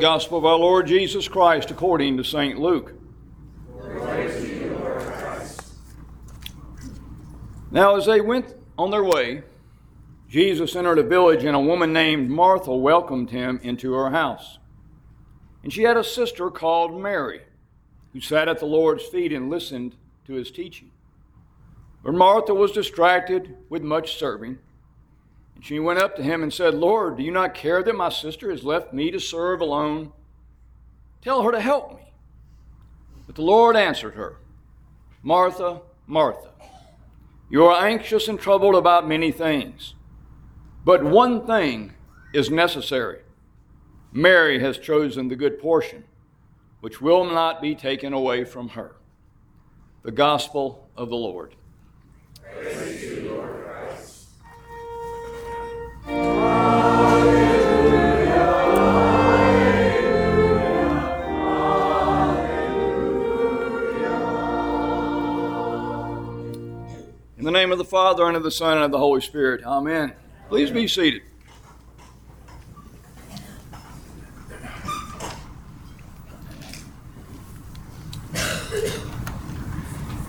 [0.00, 2.58] Gospel of our Lord Jesus Christ according to St.
[2.58, 2.94] Luke.
[7.70, 9.42] Now, as they went on their way,
[10.26, 14.58] Jesus entered a village, and a woman named Martha welcomed him into her house.
[15.62, 17.42] And she had a sister called Mary,
[18.14, 20.92] who sat at the Lord's feet and listened to his teaching.
[22.02, 24.60] But Martha was distracted with much serving.
[25.60, 28.50] She went up to him and said, Lord, do you not care that my sister
[28.50, 30.12] has left me to serve alone?
[31.22, 32.12] Tell her to help me.
[33.26, 34.38] But the Lord answered her,
[35.22, 36.48] Martha, Martha,
[37.50, 39.94] you are anxious and troubled about many things,
[40.84, 41.92] but one thing
[42.32, 43.20] is necessary.
[44.12, 46.04] Mary has chosen the good portion,
[46.80, 48.96] which will not be taken away from her.
[50.02, 51.54] The Gospel of the Lord.
[52.42, 53.09] Praise
[67.40, 69.64] In the name of the Father, and of the Son, and of the Holy Spirit.
[69.64, 70.12] Amen.
[70.50, 71.22] Please be seated.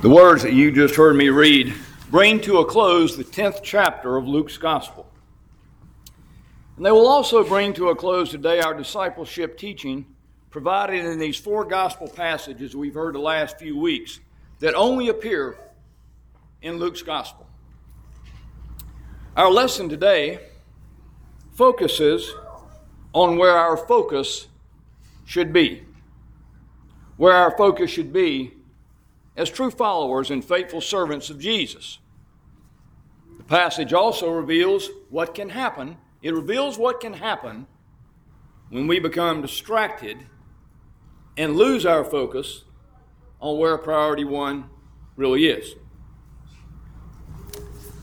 [0.02, 1.74] The words that you just heard me read
[2.10, 5.06] bring to a close the 10th chapter of Luke's Gospel.
[6.78, 10.06] And they will also bring to a close today our discipleship teaching
[10.50, 14.22] provided in these four gospel passages we've heard the last few weeks
[14.60, 15.58] that only appear
[16.62, 17.48] in Luke's Gospel.
[19.36, 20.40] Our lesson today
[21.54, 22.34] focuses
[23.14, 24.48] on where our focus
[25.26, 25.84] should be.
[27.18, 28.54] Where our focus should be
[29.36, 32.00] as true followers and faithful servants of Jesus.
[33.38, 35.98] The passage also reveals what can happen.
[36.22, 37.68] It reveals what can happen
[38.70, 40.18] when we become distracted
[41.38, 42.66] and lose our focus
[43.40, 44.70] on where priority one
[45.16, 45.76] really is.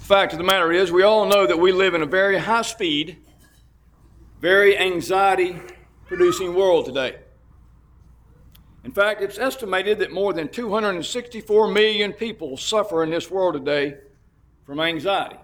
[0.08, 2.62] Fact of the matter is, we all know that we live in a very high
[2.62, 3.18] speed,
[4.40, 5.60] very anxiety
[6.06, 7.16] producing world today.
[8.84, 13.98] In fact, it's estimated that more than 264 million people suffer in this world today
[14.64, 15.36] from anxiety.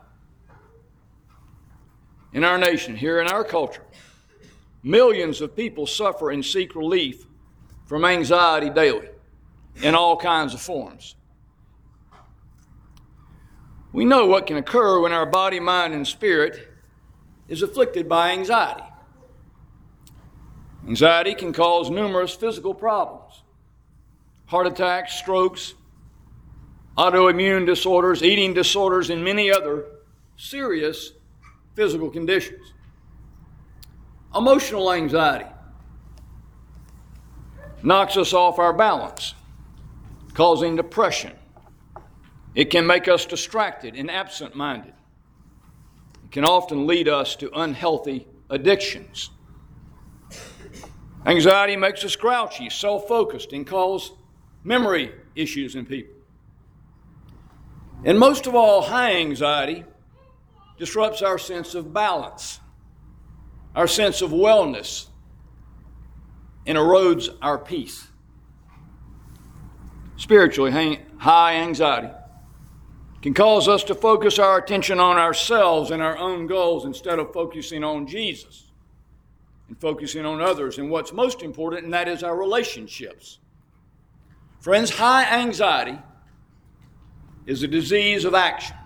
[2.32, 3.84] In our nation, here in our culture,
[4.82, 7.26] millions of people suffer and seek relief
[7.84, 9.10] from anxiety daily
[9.82, 11.16] in all kinds of forms.
[13.94, 16.68] We know what can occur when our body, mind, and spirit
[17.46, 18.82] is afflicted by anxiety.
[20.88, 23.44] Anxiety can cause numerous physical problems
[24.46, 25.74] heart attacks, strokes,
[26.98, 29.84] autoimmune disorders, eating disorders, and many other
[30.36, 31.12] serious
[31.76, 32.72] physical conditions.
[34.34, 35.48] Emotional anxiety
[37.84, 39.34] knocks us off our balance,
[40.34, 41.32] causing depression.
[42.54, 44.94] It can make us distracted and absent minded.
[46.24, 49.30] It can often lead us to unhealthy addictions.
[51.26, 54.12] Anxiety makes us grouchy, self focused, and cause
[54.62, 56.14] memory issues in people.
[58.04, 59.84] And most of all, high anxiety
[60.78, 62.60] disrupts our sense of balance,
[63.74, 65.06] our sense of wellness,
[66.66, 68.08] and erodes our peace.
[70.16, 70.70] Spiritually,
[71.18, 72.10] high anxiety
[73.24, 77.32] can cause us to focus our attention on ourselves and our own goals instead of
[77.32, 78.64] focusing on Jesus
[79.66, 83.38] and focusing on others and what's most important, and that is our relationships.
[84.60, 85.98] Friends, high anxiety
[87.46, 88.76] is a disease of action.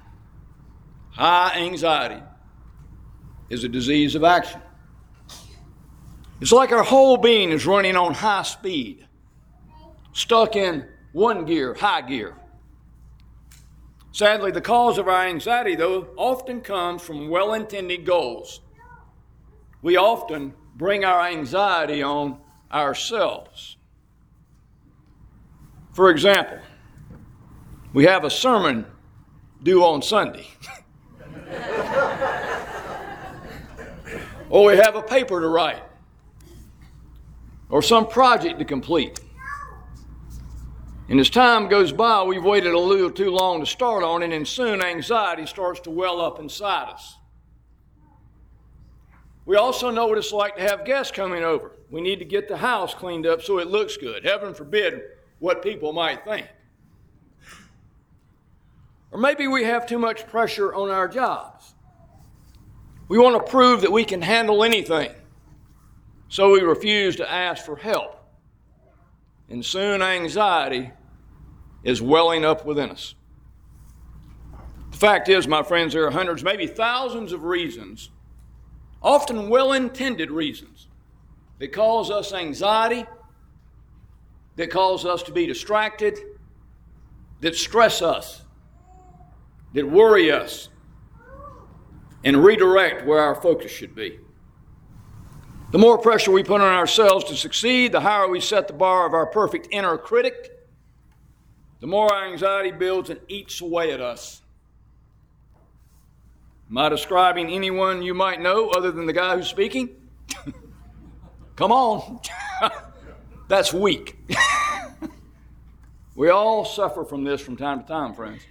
[1.10, 2.22] High anxiety
[3.50, 4.62] is a disease of action.
[6.40, 9.04] It's like our whole being is running on high speed,
[10.12, 12.36] stuck in one gear, high gear.
[14.18, 18.62] Sadly, the cause of our anxiety, though, often comes from well intended goals.
[19.80, 22.40] We often bring our anxiety on
[22.72, 23.76] ourselves.
[25.92, 26.58] For example,
[27.92, 28.86] we have a sermon
[29.62, 30.48] due on Sunday.
[34.50, 35.84] or we have a paper to write.
[37.70, 39.20] Or some project to complete.
[41.08, 44.30] And as time goes by, we've waited a little too long to start on it,
[44.30, 47.16] and soon anxiety starts to well up inside us.
[49.46, 51.72] We also know what it's like to have guests coming over.
[51.90, 54.22] We need to get the house cleaned up so it looks good.
[54.22, 55.00] Heaven forbid
[55.38, 56.46] what people might think.
[59.10, 61.72] Or maybe we have too much pressure on our jobs.
[63.08, 65.12] We want to prove that we can handle anything.
[66.28, 68.22] So we refuse to ask for help.
[69.48, 70.90] And soon anxiety
[71.82, 73.14] is welling up within us.
[74.90, 78.10] The fact is, my friends, there are hundreds, maybe thousands of reasons,
[79.00, 80.88] often well intended reasons,
[81.58, 83.04] that cause us anxiety,
[84.56, 86.18] that cause us to be distracted,
[87.40, 88.42] that stress us,
[89.74, 90.68] that worry us,
[92.24, 94.18] and redirect where our focus should be.
[95.70, 99.06] The more pressure we put on ourselves to succeed, the higher we set the bar
[99.06, 100.57] of our perfect inner critic,
[101.80, 104.42] the more our anxiety builds and eats away at us.
[106.70, 109.88] Am I describing anyone you might know other than the guy who's speaking?
[111.56, 112.20] Come on.
[113.48, 114.18] That's weak.
[116.14, 118.42] we all suffer from this from time to time, friends.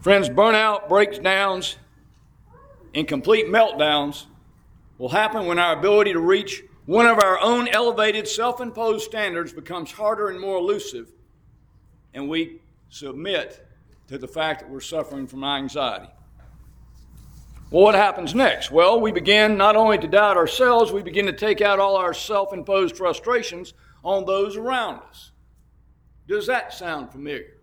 [0.00, 1.76] Friends, burnout, breakdowns,
[2.92, 4.24] and complete meltdowns
[4.98, 9.52] will happen when our ability to reach one of our own elevated self imposed standards
[9.52, 11.12] becomes harder and more elusive,
[12.14, 13.66] and we submit
[14.08, 16.10] to the fact that we're suffering from anxiety.
[17.70, 18.70] Well, what happens next?
[18.70, 22.12] Well, we begin not only to doubt ourselves, we begin to take out all our
[22.12, 23.72] self imposed frustrations
[24.04, 25.30] on those around us.
[26.28, 27.58] Does that sound familiar?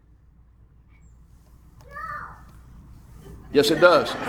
[3.51, 4.13] Yes, it does.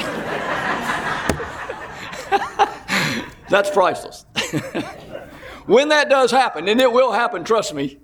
[3.51, 4.25] That's priceless.
[5.67, 7.99] when that does happen, and it will happen, trust me,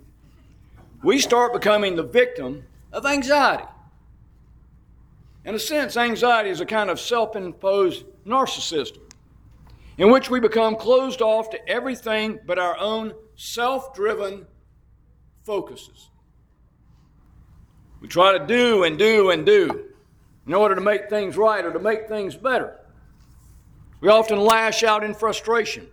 [1.03, 3.65] we start becoming the victim of anxiety.
[5.45, 8.99] In a sense, anxiety is a kind of self imposed narcissism
[9.99, 14.47] in which we become closed off to everything but our own self driven
[15.45, 16.11] focuses.
[18.01, 19.87] We try to do and do and do
[20.47, 22.79] in order to make things right or to make things better.
[24.01, 25.89] We often lash out in frustration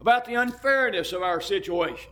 [0.00, 2.10] about the unfairness of our situation.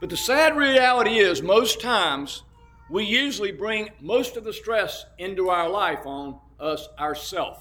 [0.00, 2.42] But the sad reality is, most times,
[2.90, 7.60] we usually bring most of the stress into our life on us ourselves.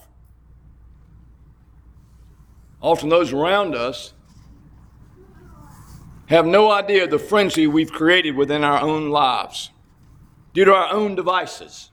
[2.82, 4.14] Often, those around us
[6.28, 9.72] have no idea the frenzy we've created within our own lives
[10.54, 11.92] due to our own devices,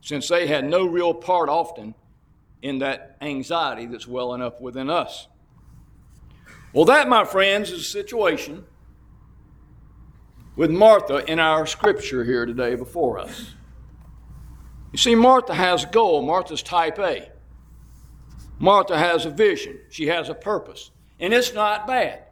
[0.00, 1.94] since they had no real part often
[2.60, 5.28] in that anxiety that's welling up within us.
[6.72, 8.64] Well, that, my friends, is a situation
[10.56, 13.54] with Martha in our scripture here today before us.
[14.90, 16.22] You see, Martha has a goal.
[16.22, 17.30] Martha's type A.
[18.58, 19.80] Martha has a vision.
[19.90, 20.90] She has a purpose.
[21.18, 22.24] And it's not bad.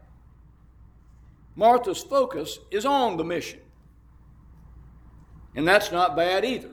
[1.54, 3.60] Martha's focus is on the mission.
[5.54, 6.70] And that's not bad either.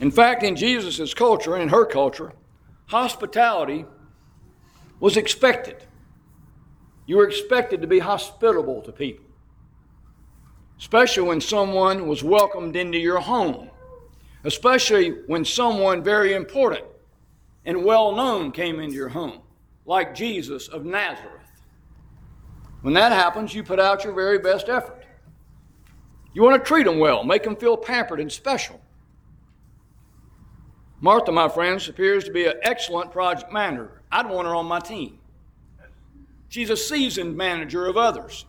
[0.00, 2.32] In fact, in Jesus' culture and in her culture,
[2.86, 3.86] hospitality
[4.98, 5.84] was expected.
[7.06, 9.24] You were expected to be hospitable to people,
[10.78, 13.70] especially when someone was welcomed into your home,
[14.44, 16.84] especially when someone very important
[17.64, 19.40] and well known came into your home,
[19.84, 21.42] like Jesus of Nazareth.
[22.82, 25.04] When that happens, you put out your very best effort.
[26.34, 28.80] You want to treat them well, make them feel pampered and special.
[31.00, 34.02] Martha, my friends, appears to be an excellent project manager.
[34.10, 35.18] I'd want her on my team.
[36.52, 38.44] She's a seasoned manager of others.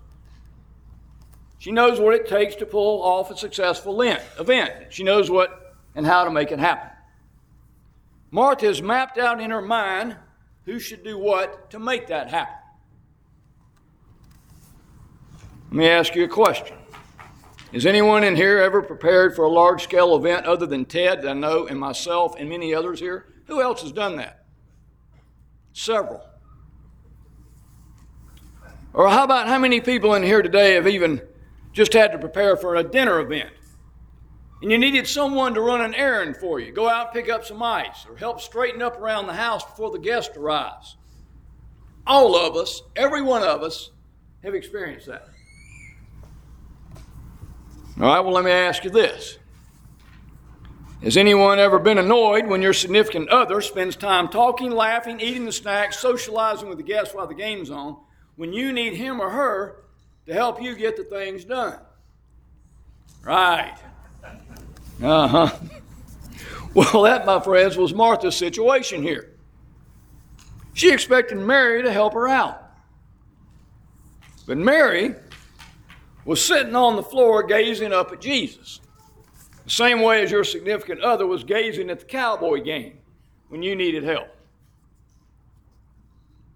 [1.57, 4.73] She knows what it takes to pull off a successful event.
[4.89, 6.89] She knows what and how to make it happen.
[8.29, 10.17] Martha has mapped out in her mind
[10.65, 12.57] who should do what to make that happen.
[15.69, 16.75] Let me ask you a question.
[17.71, 21.31] Is anyone in here ever prepared for a large scale event other than Ted, I
[21.31, 23.27] know, and myself, and many others here?
[23.45, 24.43] Who else has done that?
[25.71, 26.21] Several.
[28.93, 31.21] Or how about how many people in here today have even
[31.71, 33.51] just had to prepare for a dinner event?
[34.61, 37.43] And you needed someone to run an errand for you, go out and pick up
[37.43, 40.95] some ice, or help straighten up around the house before the guest arrives.
[42.05, 43.91] All of us, every one of us,
[44.43, 45.27] have experienced that.
[47.99, 49.37] All right, well, let me ask you this.
[51.03, 55.51] Has anyone ever been annoyed when your significant other spends time talking, laughing, eating the
[55.51, 57.97] snacks, socializing with the guests while the game's on,
[58.35, 59.83] when you need him or her
[60.25, 61.79] to help you get the things done?
[63.23, 63.75] Right.
[65.01, 65.49] Uh huh.
[66.73, 69.29] Well, that, my friends, was Martha's situation here.
[70.73, 72.63] She expected Mary to help her out.
[74.47, 75.13] But Mary
[76.25, 78.79] was sitting on the floor gazing up at Jesus.
[79.65, 82.97] The same way as your significant other was gazing at the cowboy game
[83.49, 84.27] when you needed help.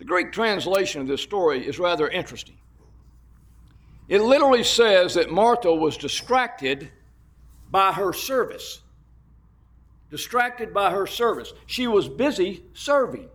[0.05, 2.57] Greek translation of this story is rather interesting.
[4.07, 6.91] It literally says that Martha was distracted
[7.69, 8.81] by her service.
[10.09, 11.51] Distracted by her service.
[11.65, 13.29] She was busy serving.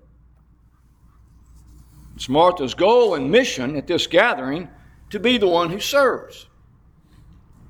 [2.16, 4.68] It's Martha's goal and mission at this gathering
[5.10, 6.46] to be the one who serves.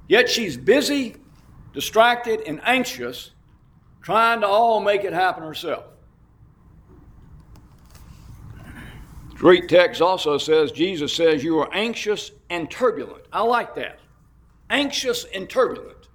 [0.06, 1.16] Yet she's busy,
[1.72, 3.30] distracted, and anxious,
[4.02, 5.84] trying to all make it happen herself.
[9.42, 13.24] Greek text also says, Jesus says, You are anxious and turbulent.
[13.32, 13.98] I like that.
[14.70, 16.06] Anxious and turbulent.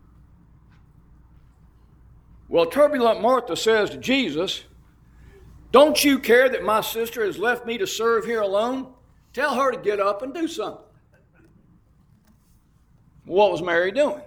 [2.47, 4.63] Well, turbulent Martha says to Jesus,
[5.73, 8.93] Don't you care that my sister has left me to serve here alone?
[9.33, 10.85] Tell her to get up and do something.
[13.25, 14.21] What was Mary doing?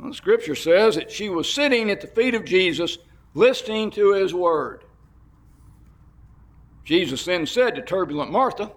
[0.00, 2.96] Well, Scripture says that she was sitting at the feet of Jesus,
[3.34, 4.84] listening to his word.
[6.90, 8.72] Jesus then said to turbulent Martha,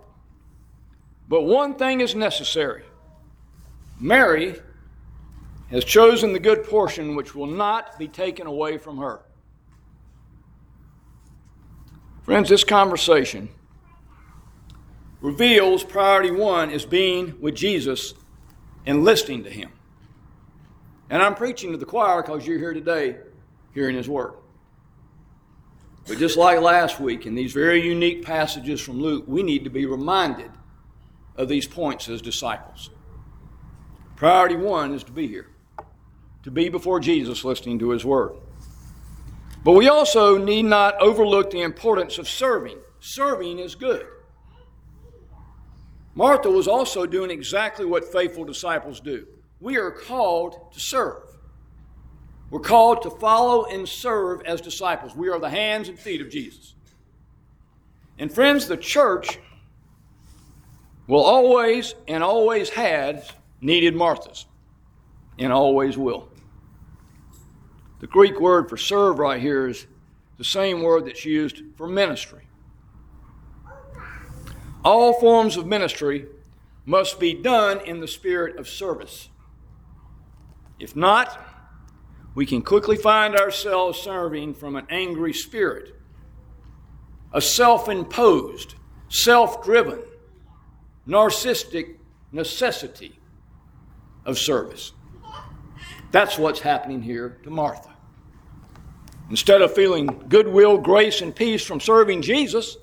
[1.28, 2.84] But one thing is necessary.
[4.00, 4.56] Mary
[5.72, 9.22] has chosen the good portion which will not be taken away from her.
[12.22, 13.50] Friends, this conversation
[15.20, 18.14] reveals priority one is being with Jesus
[18.86, 19.72] and listening to Him.
[21.10, 23.18] And I'm preaching to the choir because you're here today
[23.74, 24.34] hearing His Word.
[26.08, 29.70] But just like last week, in these very unique passages from Luke, we need to
[29.70, 30.52] be reminded
[31.38, 32.90] of these points as disciples.
[34.16, 35.48] Priority one is to be here,
[36.44, 38.34] to be before Jesus listening to His Word.
[39.64, 42.78] But we also need not overlook the importance of serving.
[43.00, 44.06] Serving is good.
[46.16, 49.26] Martha was also doing exactly what faithful disciples do.
[49.60, 51.33] We are called to serve.
[52.54, 55.16] We're called to follow and serve as disciples.
[55.16, 56.76] We are the hands and feet of Jesus.
[58.20, 59.40] And friends, the church
[61.08, 63.28] will always and always has
[63.60, 64.46] needed Marthas
[65.40, 66.30] and always will.
[68.02, 69.88] The Greek word for serve right here is
[70.38, 72.48] the same word that's used for ministry.
[74.86, 76.28] All forms of ministry
[76.86, 79.30] must be done in the spirit of service.
[80.80, 81.53] If not,
[82.36, 85.96] we can quickly find ourselves serving from an angry spirit,
[87.32, 88.76] a self imposed,
[89.10, 90.02] self driven,
[91.08, 91.98] narcissistic
[92.32, 93.20] necessity
[94.26, 94.94] of service.
[96.12, 97.90] That's what's happening here to Martha.
[99.30, 102.78] Instead of feeling goodwill, grace, and peace from serving Jesus,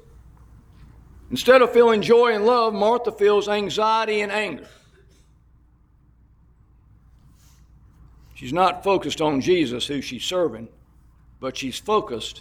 [1.30, 4.66] Instead of feeling joy and love, Martha feels anxiety and anger.
[8.40, 10.70] She's not focused on Jesus, who she's serving,
[11.40, 12.40] but she's focused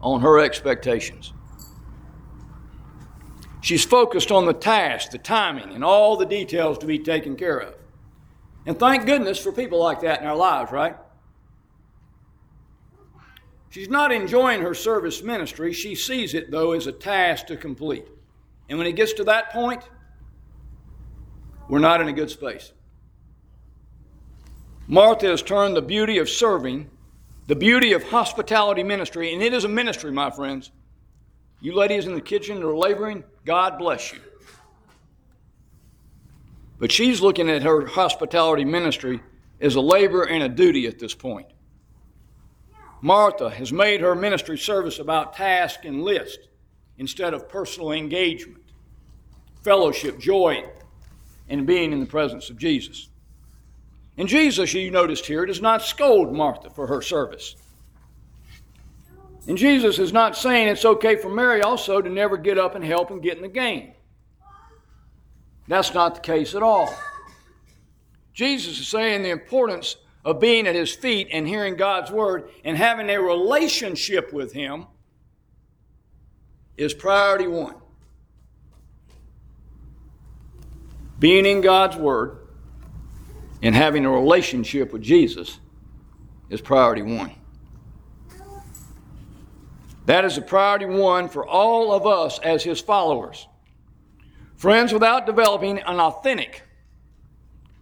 [0.00, 1.32] on her expectations.
[3.60, 7.56] She's focused on the task, the timing, and all the details to be taken care
[7.56, 7.76] of.
[8.66, 10.96] And thank goodness for people like that in our lives, right?
[13.70, 15.72] She's not enjoying her service ministry.
[15.72, 18.08] She sees it, though, as a task to complete.
[18.68, 19.88] And when it gets to that point,
[21.68, 22.72] we're not in a good space.
[24.88, 26.90] Martha has turned the beauty of serving,
[27.46, 30.70] the beauty of hospitality ministry, and it is a ministry, my friends.
[31.60, 34.20] You ladies in the kitchen that are laboring, God bless you.
[36.78, 39.20] But she's looking at her hospitality ministry
[39.60, 41.46] as a labor and a duty at this point.
[43.00, 46.48] Martha has made her ministry service about task and list
[46.98, 48.64] instead of personal engagement,
[49.62, 50.64] fellowship, joy,
[51.48, 53.08] and being in the presence of Jesus.
[54.18, 57.56] And Jesus, you noticed here, does not scold Martha for her service.
[59.48, 62.84] And Jesus is not saying it's okay for Mary also to never get up and
[62.84, 63.92] help and get in the game.
[65.66, 66.94] That's not the case at all.
[68.34, 72.76] Jesus is saying the importance of being at his feet and hearing God's word and
[72.76, 74.86] having a relationship with him
[76.76, 77.74] is priority one.
[81.18, 82.41] Being in God's word
[83.62, 85.60] and having a relationship with Jesus
[86.50, 87.32] is priority one.
[90.06, 93.46] That is a priority one for all of us as his followers.
[94.56, 96.62] Friends, without developing an authentic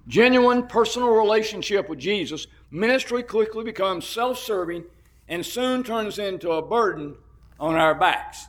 [0.07, 4.85] genuine personal relationship with Jesus, ministry quickly becomes self serving
[5.29, 7.17] and soon turns into a burden
[7.59, 8.47] on our backs.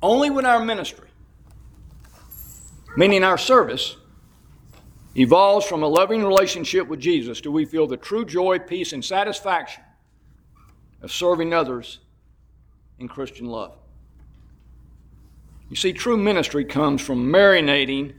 [0.00, 1.08] Only when our ministry,
[2.96, 3.96] meaning our service,
[5.14, 9.04] evolves from a loving relationship with Jesus do we feel the true joy, peace, and
[9.04, 9.82] satisfaction
[11.02, 12.00] of serving others
[12.98, 13.76] in Christian love.
[15.70, 18.14] You see, true ministry comes from marinating,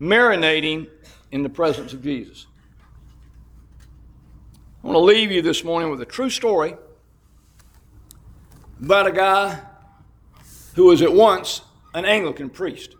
[0.00, 0.88] marinating
[1.30, 2.46] in the presence of Jesus.
[4.82, 6.76] I want to leave you this morning with a true story
[8.82, 9.60] about a guy
[10.74, 11.62] who was at once
[11.94, 12.94] an Anglican priest.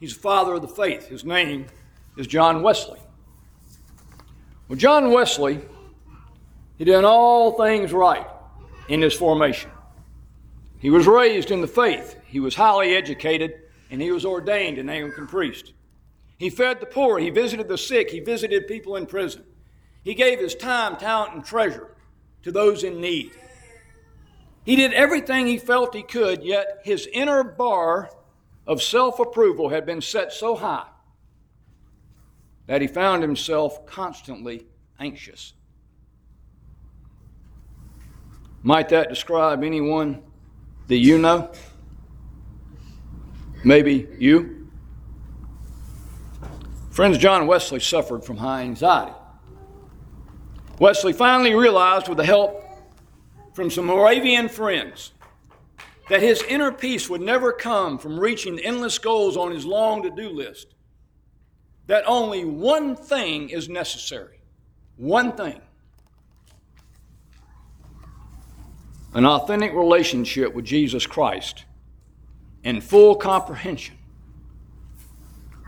[0.00, 1.08] He's a father of the faith.
[1.08, 1.66] His name
[2.16, 3.00] is John Wesley.
[4.68, 5.60] Well, John Wesley,
[6.78, 8.26] he did all things right
[8.88, 9.70] in his formation.
[10.78, 13.54] He was raised in the faith, he was highly educated,
[13.90, 15.72] and he was ordained an Anglican priest.
[16.38, 19.44] He fed the poor, he visited the sick, he visited people in prison.
[20.02, 21.94] He gave his time, talent, and treasure
[22.42, 23.30] to those in need.
[24.64, 28.10] He did everything he felt he could, yet his inner bar
[28.66, 30.86] of self approval had been set so high
[32.66, 34.66] that he found himself constantly
[34.98, 35.54] anxious.
[38.62, 40.22] Might that describe anyone
[40.86, 41.50] that you know?
[43.64, 44.70] Maybe you?
[46.90, 49.14] Friends, John Wesley suffered from high anxiety.
[50.78, 52.62] Wesley finally realized, with the help
[53.54, 55.12] from some Moravian friends,
[56.08, 60.10] that his inner peace would never come from reaching endless goals on his long to
[60.10, 60.74] do list.
[61.86, 64.40] That only one thing is necessary.
[64.96, 65.60] One thing.
[69.14, 71.64] An authentic relationship with Jesus Christ
[72.64, 73.96] in full comprehension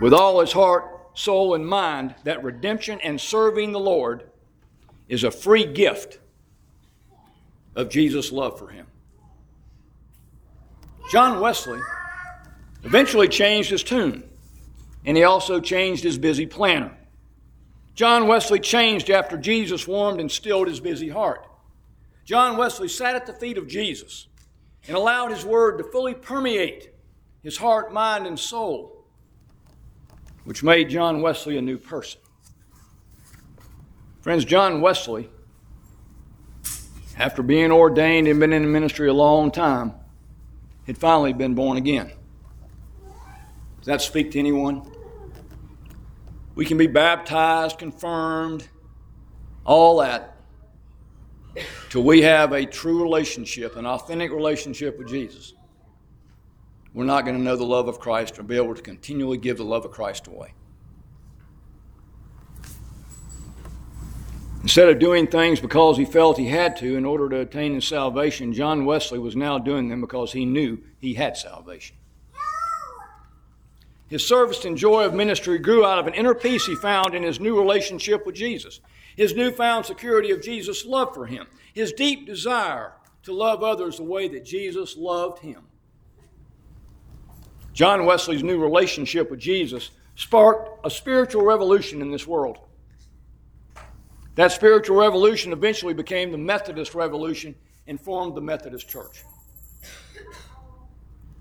[0.00, 4.30] with all his heart, soul, and mind that redemption and serving the Lord
[5.08, 6.18] is a free gift
[7.76, 8.86] of Jesus' love for him.
[11.10, 11.80] John Wesley
[12.82, 14.28] eventually changed his tune,
[15.04, 16.96] and he also changed his busy planner.
[17.94, 21.46] John Wesley changed after Jesus warmed and stilled his busy heart.
[22.24, 24.26] John Wesley sat at the feet of Jesus
[24.86, 26.90] and allowed his word to fully permeate
[27.42, 29.04] his heart, mind, and soul,
[30.44, 32.20] which made John Wesley a new person.
[34.22, 35.28] Friends, John Wesley,
[37.18, 39.92] after being ordained and been in the ministry a long time,
[40.86, 42.10] had finally been born again.
[43.78, 44.90] Does that speak to anyone?
[46.54, 48.68] We can be baptized, confirmed,
[49.64, 50.36] all that,
[51.90, 55.54] till we have a true relationship, an authentic relationship with Jesus.
[56.92, 59.56] We're not going to know the love of Christ or be able to continually give
[59.56, 60.54] the love of Christ away.
[64.62, 67.86] Instead of doing things because he felt he had to in order to attain his
[67.86, 71.96] salvation, John Wesley was now doing them because he knew he had salvation.
[74.14, 77.24] His service and joy of ministry grew out of an inner peace he found in
[77.24, 78.78] his new relationship with Jesus,
[79.16, 82.92] his newfound security of Jesus' love for him, his deep desire
[83.24, 85.64] to love others the way that Jesus loved him.
[87.72, 92.58] John Wesley's new relationship with Jesus sparked a spiritual revolution in this world.
[94.36, 97.56] That spiritual revolution eventually became the Methodist Revolution
[97.88, 99.24] and formed the Methodist Church.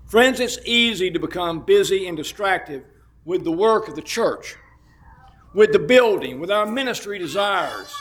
[0.06, 2.84] Friends, it's easy to become busy and distracted
[3.24, 4.56] with the work of the church,
[5.54, 7.94] with the building, with our ministry desires,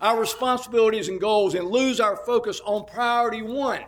[0.00, 3.84] our responsibilities and goals, and lose our focus on priority one.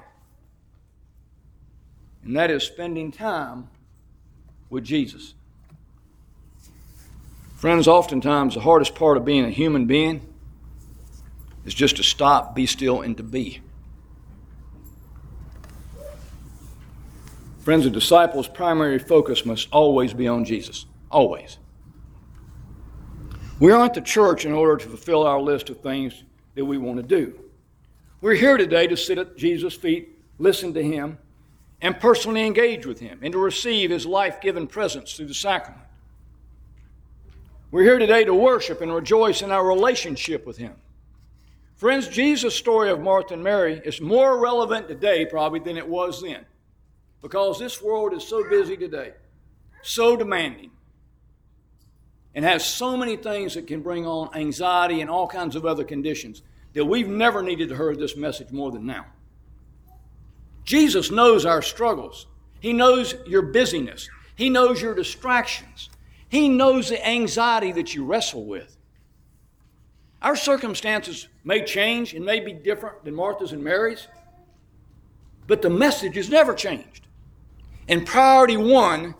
[2.24, 3.68] And that is spending time
[4.70, 5.35] with Jesus.
[7.57, 10.20] Friends, oftentimes the hardest part of being a human being
[11.64, 13.61] is just to stop, be still, and to be.
[17.66, 20.87] Friends, a disciple's primary focus must always be on Jesus.
[21.11, 21.59] Always.
[23.59, 26.22] We aren't the church in order to fulfill our list of things
[26.55, 27.37] that we want to do.
[28.20, 31.18] We're here today to sit at Jesus' feet, listen to Him,
[31.83, 35.83] and personally engage with Him, and to receive His life giving presence through the sacrament.
[37.72, 40.76] We're here today to worship and rejoice in our relationship with Him.
[41.74, 46.22] Friends, Jesus' story of Martha and Mary is more relevant today, probably, than it was
[46.22, 46.46] then.
[47.22, 49.12] Because this world is so busy today,
[49.83, 50.70] so demanding,
[52.35, 55.85] and has so many things that can bring on anxiety and all kinds of other
[55.85, 56.42] conditions
[56.74, 59.07] that we've never needed to hear this message more than now.
[60.64, 62.26] Jesus knows our struggles.
[62.61, 64.11] He knows your busyness.
[64.35, 65.88] He knows your distractions.
[66.29, 68.76] He knows the anxiety that you wrestle with.
[70.20, 74.09] Our circumstances may change and may be different than Martha's and Mary's,
[75.46, 77.06] but the message has never changed.
[77.88, 79.14] And priority one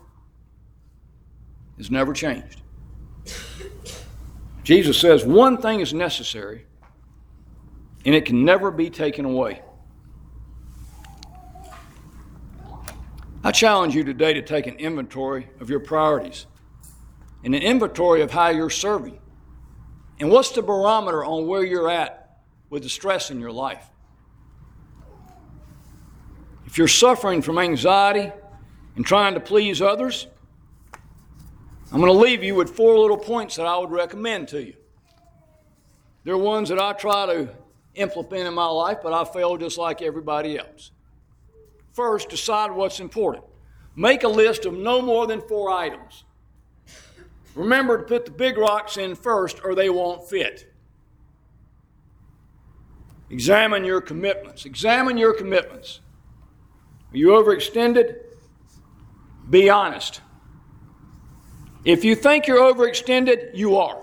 [1.77, 2.61] has never changed.
[4.63, 6.65] Jesus says one thing is necessary,
[8.05, 9.61] and it can never be taken away.
[13.43, 16.47] I challenge you today to take an inventory of your priorities
[17.45, 19.19] and an inventory of how you're serving.
[20.19, 23.85] And what's the barometer on where you're at with the stress in your life?
[26.65, 28.33] If you're suffering from anxiety
[28.97, 30.27] and trying to please others,
[31.91, 34.73] I'm going to leave you with four little points that I would recommend to you.
[36.25, 37.49] They're ones that I try to
[37.93, 40.91] implement in my life, but I fail just like everybody else.
[41.93, 43.45] First, decide what's important.
[43.95, 46.25] Make a list of no more than four items.
[47.55, 50.73] Remember to put the big rocks in first, or they won't fit.
[53.29, 54.65] Examine your commitments.
[54.65, 56.01] Examine your commitments.
[57.13, 58.26] Are you overextended?
[59.49, 60.21] Be honest.
[61.85, 64.01] If you think you're overextended, you are.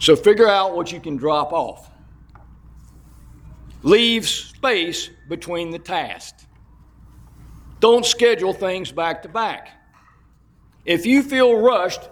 [0.00, 1.90] So figure out what you can drop off.
[3.82, 6.46] Leave space between the tasks.
[7.80, 9.68] Don't schedule things back to back.
[10.84, 12.08] If you feel rushed,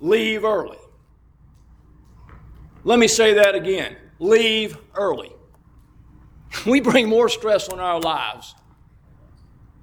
[0.00, 0.78] leave early.
[2.84, 5.32] Let me say that again leave early.
[6.66, 8.54] We bring more stress on our lives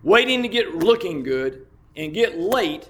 [0.04, 2.90] waiting to get looking good and get late,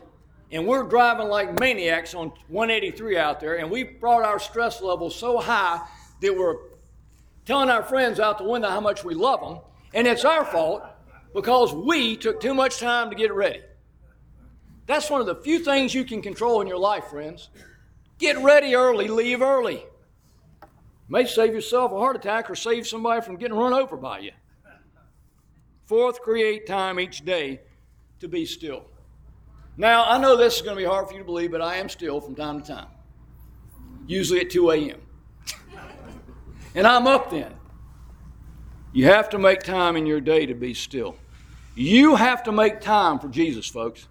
[0.51, 5.09] and we're driving like maniacs on 183 out there, and we brought our stress level
[5.09, 5.81] so high
[6.21, 6.57] that we're
[7.45, 9.59] telling our friends out the window how much we love them,
[9.93, 10.83] and it's our fault
[11.33, 13.61] because we took too much time to get ready.
[14.85, 17.49] That's one of the few things you can control in your life, friends.
[18.19, 19.85] Get ready early, leave early.
[21.09, 24.31] May save yourself a heart attack or save somebody from getting run over by you.
[25.85, 27.61] Fourth, create time each day
[28.19, 28.85] to be still.
[29.75, 31.75] Now, I know this is going to be hard for you to believe, but I
[31.75, 32.87] am still from time to time,
[34.07, 35.01] usually at 2 a.m.
[36.75, 37.53] and I'm up then.
[38.93, 41.15] You have to make time in your day to be still.
[41.75, 44.07] You have to make time for Jesus, folks.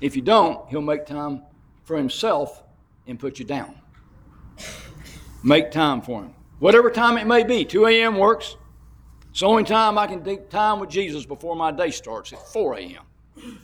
[0.00, 1.42] If you don't, he'll make time
[1.84, 2.62] for himself
[3.06, 3.78] and put you down.
[5.44, 6.34] Make time for him.
[6.58, 8.16] Whatever time it may be, 2 a.m.
[8.16, 8.56] works.
[9.32, 12.48] It's the only time I can take time with Jesus before my day starts at
[12.52, 13.58] 4 a.m.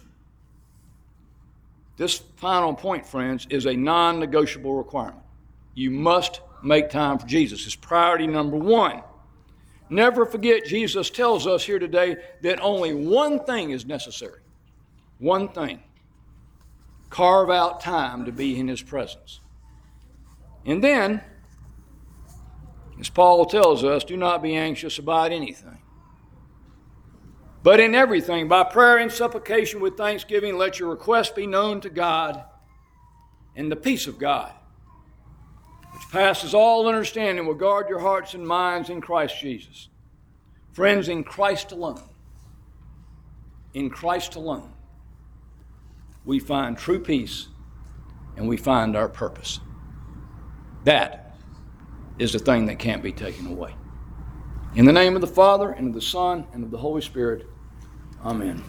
[1.99, 5.23] This final point, friends, is a non negotiable requirement.
[5.75, 7.67] You must make time for Jesus.
[7.67, 9.03] It's priority number one.
[9.91, 14.41] Never forget, Jesus tells us here today that only one thing is necessary.
[15.19, 15.83] One thing.
[17.11, 19.41] Carve out time to be in His presence.
[20.65, 21.21] And then,
[23.01, 25.79] as Paul tells us, do not be anxious about anything.
[27.63, 31.91] But in everything, by prayer and supplication with thanksgiving, let your requests be known to
[31.91, 32.45] God,
[33.55, 34.53] and the peace of God,
[35.93, 39.89] which passes all understanding, will guard your hearts and minds in Christ Jesus.
[40.73, 42.09] Friends, in Christ alone,
[43.75, 44.73] in Christ alone,
[46.25, 47.49] we find true peace
[48.37, 49.61] and we find our purpose.
[50.85, 51.28] That
[52.19, 53.75] is the thing that can't be taken away.
[54.75, 57.47] In the name of the Father, and of the Son, and of the Holy Spirit,
[58.25, 58.63] Amen.